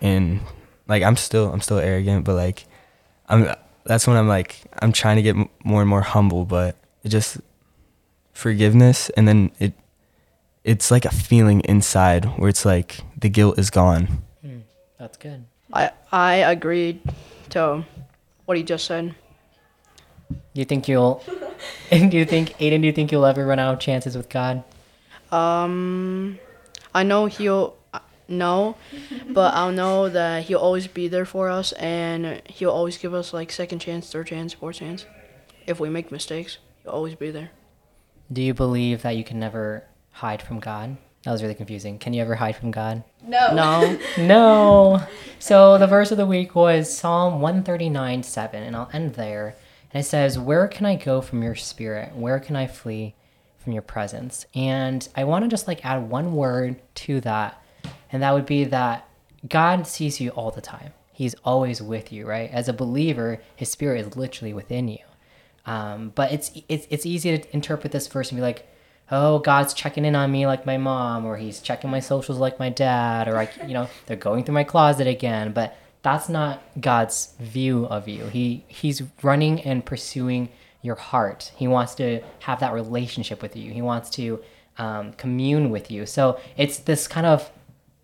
and 0.00 0.40
like 0.88 1.04
I'm 1.04 1.16
still 1.16 1.52
I'm 1.52 1.60
still 1.60 1.78
arrogant, 1.78 2.24
but 2.24 2.34
like 2.34 2.64
I'm 3.28 3.54
that's 3.84 4.08
when 4.08 4.16
I'm 4.16 4.26
like 4.26 4.56
I'm 4.82 4.90
trying 4.90 5.14
to 5.14 5.22
get 5.22 5.36
more 5.64 5.80
and 5.80 5.88
more 5.88 6.02
humble, 6.02 6.44
but 6.44 6.74
it 7.04 7.10
just 7.10 7.38
forgiveness 8.38 9.10
and 9.10 9.26
then 9.26 9.50
it 9.58 9.72
it's 10.62 10.90
like 10.90 11.04
a 11.04 11.10
feeling 11.10 11.60
inside 11.60 12.24
where 12.38 12.48
it's 12.48 12.64
like 12.64 13.00
the 13.18 13.28
guilt 13.28 13.58
is 13.58 13.68
gone. 13.68 14.22
That's 14.98 15.16
good. 15.16 15.44
I 15.72 15.90
I 16.12 16.34
agreed 16.36 17.00
to 17.50 17.84
what 18.44 18.56
he 18.56 18.62
just 18.62 18.84
said. 18.84 19.14
Do 20.30 20.36
you 20.54 20.64
think 20.64 20.86
you'll? 20.86 21.24
and 21.90 22.10
do 22.10 22.16
you 22.16 22.24
think 22.24 22.50
Aiden? 22.58 22.80
Do 22.80 22.86
you 22.86 22.92
think 22.92 23.10
you'll 23.10 23.26
ever 23.26 23.46
run 23.46 23.58
out 23.58 23.74
of 23.74 23.80
chances 23.80 24.16
with 24.16 24.28
God? 24.28 24.62
Um, 25.32 26.38
I 26.94 27.02
know 27.02 27.26
he'll 27.26 27.76
uh, 27.94 28.00
no, 28.28 28.76
but 29.28 29.54
I'll 29.54 29.72
know 29.72 30.08
that 30.08 30.44
he'll 30.44 30.58
always 30.58 30.86
be 30.86 31.08
there 31.08 31.24
for 31.24 31.48
us, 31.48 31.72
and 31.72 32.42
he'll 32.46 32.70
always 32.70 32.98
give 32.98 33.14
us 33.14 33.32
like 33.32 33.50
second 33.50 33.78
chance, 33.80 34.10
third 34.12 34.26
chance, 34.26 34.52
fourth 34.52 34.76
chance. 34.76 35.06
If 35.66 35.80
we 35.80 35.88
make 35.88 36.12
mistakes, 36.12 36.58
he'll 36.82 36.92
always 36.92 37.14
be 37.14 37.30
there. 37.30 37.50
Do 38.32 38.42
you 38.42 38.52
believe 38.54 39.02
that 39.02 39.16
you 39.16 39.24
can 39.24 39.40
never 39.40 39.84
hide 40.10 40.42
from 40.42 40.60
God? 40.60 40.96
That 41.24 41.32
was 41.32 41.42
really 41.42 41.54
confusing. 41.54 41.98
Can 41.98 42.12
you 42.12 42.22
ever 42.22 42.34
hide 42.34 42.56
from 42.56 42.70
God? 42.70 43.02
No. 43.22 43.54
No, 43.54 43.98
No. 44.18 45.02
So 45.38 45.78
the 45.78 45.86
verse 45.86 46.10
of 46.10 46.18
the 46.18 46.26
week 46.26 46.54
was 46.54 46.94
Psalm 46.94 47.40
139 47.40 48.22
7, 48.22 48.62
and 48.62 48.76
I'll 48.76 48.90
end 48.92 49.14
there. 49.14 49.56
And 49.92 50.00
it 50.02 50.04
says, 50.04 50.38
Where 50.38 50.68
can 50.68 50.86
I 50.86 50.96
go 50.96 51.20
from 51.20 51.42
your 51.42 51.54
spirit? 51.54 52.14
Where 52.14 52.38
can 52.38 52.54
I 52.54 52.66
flee 52.66 53.14
from 53.58 53.72
your 53.72 53.82
presence? 53.82 54.46
And 54.54 55.08
I 55.16 55.24
want 55.24 55.44
to 55.44 55.48
just 55.48 55.66
like 55.66 55.84
add 55.84 56.08
one 56.10 56.34
word 56.34 56.80
to 56.96 57.20
that, 57.22 57.62
and 58.12 58.22
that 58.22 58.32
would 58.34 58.46
be 58.46 58.64
that 58.64 59.08
God 59.48 59.86
sees 59.86 60.20
you 60.20 60.30
all 60.30 60.50
the 60.50 60.60
time. 60.60 60.92
He's 61.12 61.34
always 61.44 61.82
with 61.82 62.12
you, 62.12 62.26
right? 62.26 62.50
As 62.52 62.68
a 62.68 62.72
believer, 62.72 63.40
his 63.56 63.70
spirit 63.70 64.06
is 64.06 64.16
literally 64.16 64.52
within 64.54 64.86
you. 64.88 64.98
Um, 65.68 66.12
but 66.14 66.32
it's, 66.32 66.50
it's 66.68 66.86
it's 66.88 67.04
easy 67.04 67.36
to 67.36 67.54
interpret 67.54 67.92
this 67.92 68.06
verse 68.06 68.30
and 68.30 68.38
be 68.38 68.42
like, 68.42 68.66
oh, 69.10 69.38
God's 69.38 69.74
checking 69.74 70.06
in 70.06 70.16
on 70.16 70.32
me 70.32 70.46
like 70.46 70.64
my 70.64 70.78
mom, 70.78 71.26
or 71.26 71.36
He's 71.36 71.60
checking 71.60 71.90
my 71.90 72.00
socials 72.00 72.38
like 72.38 72.58
my 72.58 72.70
dad, 72.70 73.28
or 73.28 73.34
like 73.34 73.52
you 73.66 73.74
know 73.74 73.86
they're 74.06 74.16
going 74.16 74.44
through 74.44 74.54
my 74.54 74.64
closet 74.64 75.06
again. 75.06 75.52
But 75.52 75.76
that's 76.00 76.30
not 76.30 76.62
God's 76.80 77.34
view 77.38 77.84
of 77.84 78.08
you. 78.08 78.24
He 78.28 78.64
He's 78.66 79.02
running 79.22 79.60
and 79.60 79.84
pursuing 79.84 80.48
your 80.80 80.94
heart. 80.94 81.52
He 81.54 81.68
wants 81.68 81.94
to 81.96 82.22
have 82.40 82.60
that 82.60 82.72
relationship 82.72 83.42
with 83.42 83.54
you. 83.54 83.70
He 83.70 83.82
wants 83.82 84.08
to 84.10 84.40
um, 84.78 85.12
commune 85.14 85.68
with 85.68 85.90
you. 85.90 86.06
So 86.06 86.40
it's 86.56 86.78
this 86.78 87.06
kind 87.06 87.26
of 87.26 87.50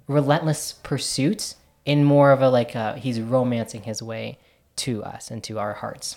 relentless 0.07 0.75
pursuit 0.83 1.55
in 1.87 2.05
more 2.05 2.31
of 2.31 2.43
a 2.43 2.51
like 2.51 2.77
uh, 2.77 2.97
he's 2.97 3.21
romancing 3.23 3.85
his 3.85 4.03
way 4.03 4.39
to 4.77 5.03
us 5.03 5.31
and 5.31 5.43
to 5.45 5.59
our 5.59 5.75
hearts 5.75 6.17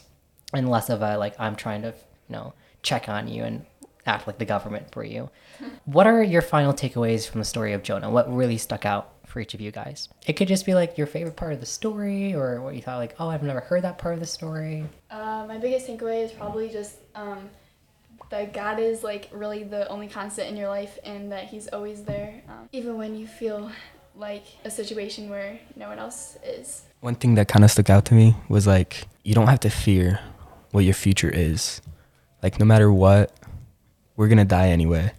and 0.53 0.69
less 0.69 0.89
of 0.89 1.01
a 1.01 1.17
like 1.17 1.35
i'm 1.39 1.55
trying 1.55 1.81
to 1.81 1.89
you 1.89 2.33
know 2.33 2.53
check 2.81 3.09
on 3.09 3.27
you 3.27 3.43
and 3.43 3.65
act 4.05 4.25
like 4.25 4.37
the 4.37 4.45
government 4.45 4.89
for 4.91 5.03
you. 5.03 5.29
What 5.85 6.07
are 6.07 6.23
your 6.23 6.41
final 6.41 6.71
takeaways 6.73 7.27
from 7.27 7.39
the 7.39 7.45
story 7.45 7.73
of 7.73 7.83
jonah? 7.83 8.09
What 8.09 8.33
really 8.33 8.57
stuck 8.57 8.85
out 8.85 9.13
for 9.25 9.39
each 9.41 9.53
of 9.53 9.59
you 9.59 9.71
guys? 9.71 10.07
It 10.25 10.33
could 10.33 10.47
just 10.47 10.65
be 10.65 10.73
like 10.73 10.97
your 10.97 11.07
favorite 11.07 11.35
part 11.35 11.51
of 11.51 11.59
the 11.59 11.65
story 11.65 12.33
or 12.33 12.61
what 12.61 12.75
you 12.75 12.81
thought 12.81 12.97
like 12.97 13.15
oh 13.19 13.29
i've 13.29 13.43
never 13.43 13.59
heard 13.59 13.83
that 13.83 13.97
part 13.97 14.13
of 14.13 14.19
the 14.19 14.25
story. 14.25 14.85
Uh, 15.11 15.45
my 15.47 15.57
biggest 15.57 15.87
takeaway 15.87 16.23
is 16.23 16.31
probably 16.31 16.69
just 16.69 16.97
um, 17.15 17.49
that 18.29 18.53
God 18.53 18.79
is 18.79 19.03
like 19.03 19.29
really 19.31 19.63
the 19.63 19.87
only 19.89 20.07
constant 20.07 20.49
in 20.49 20.57
your 20.57 20.67
life 20.67 20.97
and 21.03 21.31
that 21.31 21.45
He's 21.45 21.67
always 21.69 22.03
there, 22.03 22.41
um, 22.49 22.69
even 22.71 22.97
when 22.97 23.15
you 23.15 23.27
feel 23.27 23.71
like 24.15 24.45
a 24.65 24.71
situation 24.71 25.29
where 25.29 25.59
no 25.75 25.87
one 25.87 25.99
else 25.99 26.37
is. 26.43 26.83
One 27.01 27.15
thing 27.15 27.35
that 27.35 27.47
kind 27.47 27.63
of 27.63 27.71
stuck 27.71 27.89
out 27.89 28.05
to 28.05 28.13
me 28.13 28.35
was 28.49 28.65
like, 28.65 29.07
you 29.23 29.35
don't 29.35 29.47
have 29.47 29.59
to 29.61 29.69
fear 29.69 30.19
what 30.77 30.85
your 30.85 30.93
future 30.93 31.29
is. 31.29 31.81
Like, 32.43 32.59
no 32.59 32.65
matter 32.65 32.91
what, 32.91 33.35
we're 34.15 34.27
going 34.27 34.37
to 34.37 34.45
die 34.45 34.69
anyway. 34.69 35.11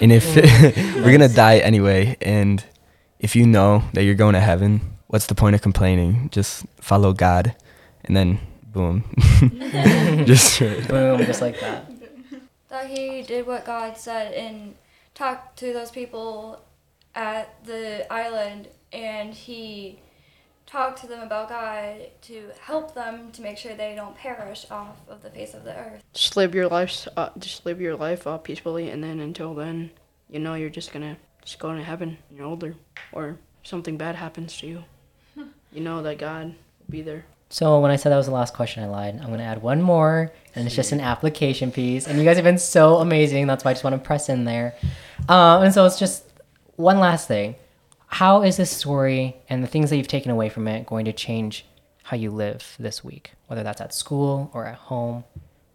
And 0.00 0.12
if 0.12 0.34
we're 0.96 1.16
going 1.16 1.20
to 1.20 1.34
die 1.34 1.58
anyway, 1.58 2.16
and 2.20 2.64
if 3.18 3.36
you 3.36 3.46
know 3.46 3.84
that 3.94 4.02
you're 4.02 4.14
going 4.14 4.34
to 4.34 4.40
heaven, 4.40 4.80
what's 5.06 5.26
the 5.26 5.34
point 5.34 5.54
of 5.54 5.62
complaining? 5.62 6.30
Just 6.30 6.66
follow 6.80 7.12
God, 7.12 7.54
and 8.04 8.16
then 8.16 8.40
boom. 8.66 9.04
Just 10.26 10.60
boom 10.60 11.18
just 11.24 11.40
like 11.40 11.58
that 11.60 11.90
that 12.68 12.86
he 12.86 13.22
did 13.22 13.46
what 13.46 13.64
God 13.64 13.96
said 13.96 14.32
and 14.34 14.74
talked 15.14 15.58
to 15.60 15.72
those 15.72 15.90
people 15.90 16.60
at 17.14 17.64
the 17.64 18.06
island 18.12 18.68
and 18.92 19.32
he 19.32 19.98
talked 20.68 21.00
to 21.00 21.06
them 21.06 21.20
about 21.20 21.48
God 21.48 22.08
to 22.22 22.50
help 22.60 22.94
them 22.94 23.32
to 23.32 23.42
make 23.42 23.56
sure 23.56 23.74
they 23.74 23.94
don't 23.94 24.14
perish 24.14 24.66
off 24.70 24.96
of 25.08 25.22
the 25.22 25.30
face 25.30 25.54
of 25.54 25.64
the 25.64 25.74
earth. 25.74 26.02
Just 26.12 26.36
live 26.36 26.54
your 26.54 26.68
life, 26.68 27.08
uh, 27.16 27.30
just 27.38 27.64
live 27.64 27.80
your 27.80 27.96
life 27.96 28.26
uh, 28.26 28.36
peacefully, 28.38 28.90
and 28.90 29.02
then 29.02 29.18
until 29.18 29.54
then, 29.54 29.90
you 30.28 30.38
know 30.38 30.54
you're 30.54 30.68
just 30.68 30.92
gonna 30.92 31.16
just 31.42 31.58
go 31.58 31.74
to 31.74 31.82
heaven. 31.82 32.18
when 32.28 32.38
You're 32.38 32.46
older, 32.46 32.74
or 33.12 33.38
something 33.62 33.96
bad 33.96 34.14
happens 34.14 34.56
to 34.58 34.66
you. 34.66 34.84
you 35.72 35.80
know 35.80 36.02
that 36.02 36.18
God 36.18 36.48
will 36.48 36.90
be 36.90 37.02
there. 37.02 37.24
So 37.50 37.80
when 37.80 37.90
I 37.90 37.96
said 37.96 38.12
that 38.12 38.18
was 38.18 38.26
the 38.26 38.32
last 38.32 38.52
question, 38.52 38.84
I 38.84 38.88
lied. 38.88 39.18
I'm 39.22 39.30
gonna 39.30 39.42
add 39.44 39.62
one 39.62 39.80
more, 39.80 40.30
and 40.54 40.66
it's 40.66 40.76
just 40.76 40.92
an 40.92 41.00
application 41.00 41.72
piece. 41.72 42.06
And 42.06 42.18
you 42.18 42.24
guys 42.24 42.36
have 42.36 42.44
been 42.44 42.58
so 42.58 42.96
amazing. 42.96 43.46
That's 43.46 43.64
why 43.64 43.70
I 43.70 43.74
just 43.74 43.84
want 43.84 43.96
to 43.96 44.06
press 44.06 44.28
in 44.28 44.44
there. 44.44 44.74
Um, 45.30 45.62
and 45.62 45.72
so 45.72 45.86
it's 45.86 45.98
just 45.98 46.24
one 46.76 46.98
last 46.98 47.26
thing. 47.26 47.54
How 48.08 48.42
is 48.42 48.56
this 48.56 48.70
story 48.70 49.36
and 49.48 49.62
the 49.62 49.68
things 49.68 49.90
that 49.90 49.96
you've 49.96 50.08
taken 50.08 50.30
away 50.30 50.48
from 50.48 50.66
it 50.66 50.86
going 50.86 51.04
to 51.04 51.12
change 51.12 51.64
how 52.02 52.16
you 52.16 52.30
live 52.30 52.74
this 52.78 53.04
week? 53.04 53.32
Whether 53.46 53.62
that's 53.62 53.80
at 53.80 53.94
school 53.94 54.50
or 54.52 54.66
at 54.66 54.76
home, 54.76 55.24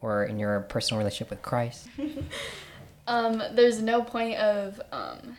or 0.03 0.25
in 0.25 0.37
your 0.37 0.59
personal 0.61 0.99
relationship 0.99 1.29
with 1.31 1.41
Christ. 1.41 1.87
Um, 3.07 3.43
there's 3.53 3.81
no 3.81 4.01
point 4.01 4.37
of 4.37 4.79
um, 4.91 5.37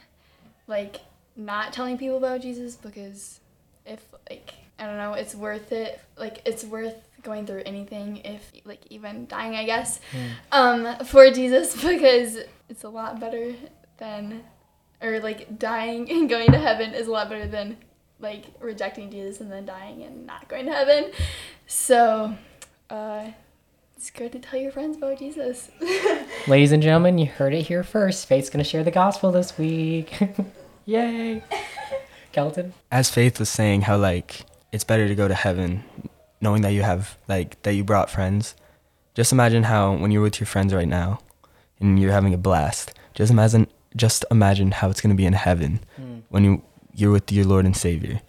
like 0.66 1.00
not 1.36 1.72
telling 1.72 1.96
people 1.96 2.18
about 2.18 2.42
Jesus 2.42 2.76
because 2.76 3.40
if 3.86 4.04
like 4.28 4.52
I 4.78 4.86
don't 4.86 4.98
know, 4.98 5.14
it's 5.14 5.34
worth 5.34 5.72
it. 5.72 6.00
Like 6.16 6.42
it's 6.44 6.64
worth 6.64 6.94
going 7.22 7.46
through 7.46 7.62
anything 7.64 8.18
if 8.18 8.52
like 8.64 8.80
even 8.90 9.26
dying, 9.26 9.54
I 9.56 9.64
guess, 9.64 10.00
um, 10.52 10.96
for 11.06 11.30
Jesus 11.30 11.74
because 11.82 12.38
it's 12.68 12.84
a 12.84 12.88
lot 12.88 13.18
better 13.18 13.54
than 13.96 14.44
or 15.04 15.20
like 15.20 15.58
dying 15.58 16.10
and 16.10 16.28
going 16.28 16.50
to 16.50 16.58
heaven 16.58 16.94
is 16.94 17.06
a 17.06 17.10
lot 17.10 17.28
better 17.28 17.46
than 17.46 17.76
like 18.20 18.46
rejecting 18.60 19.10
Jesus 19.10 19.40
and 19.40 19.52
then 19.52 19.66
dying 19.66 20.02
and 20.02 20.26
not 20.26 20.48
going 20.48 20.66
to 20.66 20.72
heaven. 20.72 21.10
So, 21.66 22.36
uh, 22.88 23.28
it's 23.96 24.10
good 24.10 24.32
to 24.32 24.38
tell 24.38 24.58
your 24.58 24.72
friends 24.72 24.96
about 24.96 25.18
Jesus. 25.18 25.70
Ladies 26.46 26.72
and 26.72 26.82
gentlemen, 26.82 27.18
you 27.18 27.26
heard 27.26 27.54
it 27.54 27.62
here 27.62 27.82
first. 27.82 28.26
Faith's 28.26 28.50
gonna 28.50 28.64
share 28.64 28.84
the 28.84 28.90
gospel 28.90 29.30
this 29.30 29.56
week. 29.56 30.18
Yay! 30.84 31.42
Kelton. 32.32 32.74
as 32.90 33.10
Faith 33.10 33.38
was 33.38 33.48
saying, 33.48 33.82
how 33.82 33.96
like 33.96 34.44
it's 34.72 34.84
better 34.84 35.06
to 35.06 35.14
go 35.14 35.28
to 35.28 35.34
heaven, 35.34 35.84
knowing 36.40 36.62
that 36.62 36.72
you 36.72 36.82
have 36.82 37.16
like 37.28 37.62
that 37.62 37.74
you 37.74 37.84
brought 37.84 38.10
friends. 38.10 38.56
Just 39.14 39.32
imagine 39.32 39.62
how 39.62 39.94
when 39.94 40.10
you're 40.10 40.22
with 40.22 40.40
your 40.40 40.48
friends 40.48 40.74
right 40.74 40.88
now, 40.88 41.20
and 41.78 41.98
you're 41.98 42.12
having 42.12 42.34
a 42.34 42.38
blast. 42.38 42.92
Just 43.14 43.30
imagine, 43.30 43.68
just 43.96 44.24
imagine 44.30 44.70
how 44.72 44.90
it's 44.90 45.00
gonna 45.00 45.14
be 45.14 45.26
in 45.26 45.32
heaven 45.34 45.80
when 46.28 46.44
you 46.44 46.62
you're 46.96 47.10
with 47.12 47.30
your 47.32 47.44
Lord 47.44 47.64
and 47.66 47.76
Savior, 47.76 48.20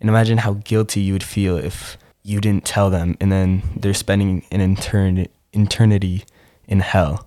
and 0.00 0.08
imagine 0.08 0.38
how 0.38 0.54
guilty 0.64 1.00
you 1.00 1.12
would 1.14 1.22
feel 1.24 1.56
if 1.56 1.98
you 2.22 2.40
didn't 2.40 2.64
tell 2.64 2.90
them, 2.90 3.16
and 3.20 3.30
then 3.32 3.62
they're 3.76 3.94
spending 3.94 4.44
an 4.50 4.60
eternity 4.60 5.30
eternity 5.52 6.24
in 6.66 6.80
hell, 6.80 7.26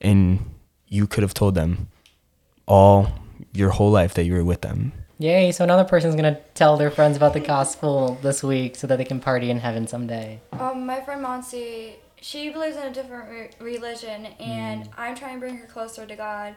and 0.00 0.38
you 0.86 1.06
could 1.06 1.22
have 1.22 1.34
told 1.34 1.54
them 1.54 1.88
all 2.66 3.12
your 3.52 3.70
whole 3.70 3.90
life 3.90 4.14
that 4.14 4.24
you 4.24 4.32
were 4.32 4.44
with 4.44 4.62
them. 4.62 4.92
Yay! 5.18 5.50
So 5.52 5.64
another 5.64 5.84
person's 5.84 6.14
gonna 6.14 6.38
tell 6.54 6.76
their 6.76 6.90
friends 6.90 7.16
about 7.16 7.32
the 7.32 7.40
gospel 7.40 8.18
this 8.22 8.42
week, 8.42 8.76
so 8.76 8.86
that 8.86 8.96
they 8.96 9.04
can 9.04 9.20
party 9.20 9.50
in 9.50 9.58
heaven 9.58 9.86
someday. 9.86 10.40
Um, 10.52 10.86
my 10.86 11.00
friend 11.00 11.24
Monsi, 11.24 11.94
she 12.20 12.50
believes 12.50 12.76
in 12.76 12.84
a 12.84 12.92
different 12.92 13.28
re- 13.28 13.50
religion, 13.60 14.26
and 14.38 14.88
I'm 14.96 15.16
trying 15.16 15.34
to 15.34 15.40
bring 15.40 15.56
her 15.56 15.66
closer 15.66 16.06
to 16.06 16.14
God, 16.16 16.54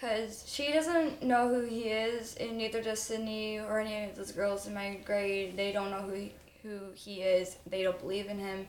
cause 0.00 0.44
she 0.46 0.72
doesn't 0.72 1.22
know 1.22 1.48
who 1.48 1.62
He 1.62 1.84
is, 1.84 2.34
and 2.36 2.56
neither 2.56 2.82
does 2.82 3.00
Sydney 3.00 3.58
or 3.58 3.80
any 3.80 4.08
of 4.08 4.16
those 4.16 4.32
girls 4.32 4.66
in 4.66 4.74
my 4.74 4.98
grade. 5.04 5.56
They 5.56 5.72
don't 5.72 5.90
know 5.90 6.02
who 6.02 6.14
he, 6.14 6.32
who 6.62 6.78
He 6.94 7.22
is. 7.22 7.56
They 7.66 7.82
don't 7.82 7.98
believe 7.98 8.26
in 8.26 8.38
Him. 8.38 8.68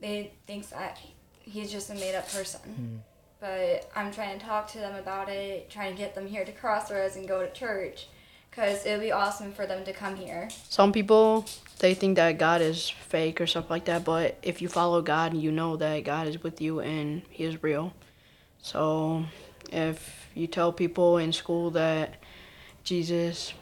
They 0.00 0.32
think 0.46 0.68
that 0.70 0.98
He's 1.40 1.70
just 1.70 1.90
a 1.90 1.94
made 1.94 2.14
up 2.14 2.30
person. 2.30 2.60
Hmm. 2.60 2.96
But 3.40 3.90
I'm 3.94 4.10
trying 4.10 4.38
to 4.38 4.44
talk 4.44 4.68
to 4.72 4.78
them 4.78 4.96
about 4.96 5.28
it, 5.28 5.68
trying 5.68 5.92
to 5.92 5.98
get 5.98 6.14
them 6.14 6.26
here 6.26 6.46
to 6.46 6.52
Crossroads 6.52 7.16
and 7.16 7.28
go 7.28 7.44
to 7.44 7.52
church, 7.52 8.08
cause 8.50 8.86
it 8.86 8.92
would 8.92 9.04
be 9.04 9.12
awesome 9.12 9.52
for 9.52 9.66
them 9.66 9.84
to 9.84 9.92
come 9.92 10.16
here. 10.16 10.48
Some 10.70 10.92
people 10.92 11.44
they 11.80 11.92
think 11.92 12.16
that 12.16 12.38
God 12.38 12.62
is 12.62 12.88
fake 12.88 13.40
or 13.40 13.46
stuff 13.46 13.68
like 13.68 13.84
that, 13.86 14.04
but 14.04 14.38
if 14.42 14.62
you 14.62 14.68
follow 14.68 15.02
God, 15.02 15.34
you 15.34 15.52
know 15.52 15.76
that 15.76 16.04
God 16.04 16.28
is 16.28 16.42
with 16.42 16.60
you 16.60 16.80
and 16.80 17.22
He 17.28 17.44
is 17.44 17.62
real. 17.62 17.92
So 18.62 19.24
if 19.70 20.23
you 20.34 20.46
tell 20.46 20.72
people 20.72 21.18
in 21.18 21.32
school 21.32 21.70
that 21.70 22.16
Jesus, 22.82 23.54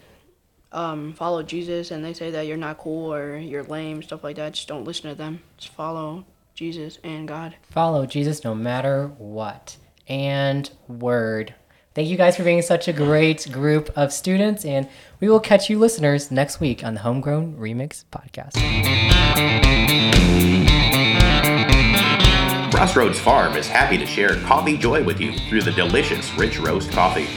um, 0.72 1.12
follow 1.12 1.42
Jesus, 1.42 1.90
and 1.90 2.04
they 2.04 2.12
say 2.12 2.30
that 2.30 2.46
you're 2.46 2.56
not 2.56 2.78
cool 2.78 3.12
or 3.12 3.36
you're 3.36 3.62
lame, 3.62 4.02
stuff 4.02 4.24
like 4.24 4.36
that, 4.36 4.54
just 4.54 4.68
don't 4.68 4.84
listen 4.84 5.10
to 5.10 5.16
them. 5.16 5.42
Just 5.58 5.72
follow 5.72 6.24
Jesus 6.54 6.98
and 7.04 7.28
God. 7.28 7.54
Follow 7.70 8.06
Jesus 8.06 8.44
no 8.44 8.54
matter 8.54 9.08
what. 9.18 9.76
And 10.08 10.68
word. 10.88 11.54
Thank 11.94 12.08
you 12.08 12.16
guys 12.16 12.36
for 12.36 12.42
being 12.42 12.62
such 12.62 12.88
a 12.88 12.92
great 12.92 13.50
group 13.52 13.90
of 13.96 14.12
students, 14.12 14.64
and 14.64 14.88
we 15.20 15.28
will 15.28 15.40
catch 15.40 15.68
you 15.68 15.78
listeners 15.78 16.30
next 16.30 16.58
week 16.58 16.82
on 16.82 16.94
the 16.94 17.00
Homegrown 17.00 17.56
Remix 17.58 18.04
Podcast. 18.10 18.56
Crossroads 22.82 23.20
Farm 23.20 23.56
is 23.56 23.68
happy 23.68 23.96
to 23.96 24.04
share 24.04 24.40
coffee 24.40 24.76
joy 24.76 25.04
with 25.04 25.20
you 25.20 25.38
through 25.48 25.62
the 25.62 25.70
delicious 25.70 26.34
Rich 26.34 26.58
Roast 26.58 26.90
coffee. 26.90 27.28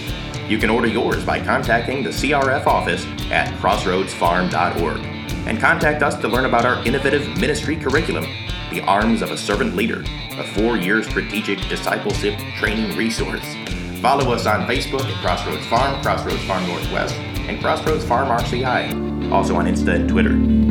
You 0.48 0.58
can 0.58 0.72
order 0.72 0.88
yours 0.88 1.24
by 1.24 1.40
contacting 1.40 2.04
the 2.04 2.10
CRF 2.10 2.66
office 2.66 3.06
at 3.30 3.54
crossroadsfarm.org 3.60 5.02
and 5.48 5.60
contact 5.60 6.02
us 6.02 6.16
to 6.22 6.28
learn 6.28 6.46
about 6.46 6.66
our 6.66 6.84
innovative 6.84 7.28
ministry 7.38 7.76
curriculum, 7.76 8.26
The 8.72 8.82
Arms 8.88 9.22
of 9.22 9.30
a 9.30 9.38
Servant 9.38 9.76
Leader, 9.76 10.04
a 10.32 10.48
four 10.56 10.78
year 10.78 11.04
strategic 11.04 11.60
discipleship 11.70 12.40
training 12.58 12.98
resource. 12.98 13.46
Follow 14.02 14.34
us 14.34 14.48
on 14.48 14.66
Facebook 14.66 15.06
at 15.06 15.22
Crossroads 15.22 15.68
Farm, 15.68 16.02
Crossroads 16.02 16.44
Farm 16.46 16.66
Northwest, 16.66 17.14
and 17.14 17.62
Crossroads 17.62 18.04
Farm 18.04 18.30
RCI, 18.30 19.32
also 19.32 19.56
on 19.58 19.66
Insta 19.66 19.94
and 19.94 20.10
Twitter. 20.10 20.65